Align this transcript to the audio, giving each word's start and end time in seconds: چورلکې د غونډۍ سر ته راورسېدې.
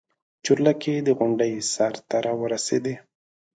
چورلکې 0.45 0.93
د 1.07 1.09
غونډۍ 1.17 1.53
سر 1.73 1.93
ته 2.09 2.17
راورسېدې. 2.25 2.95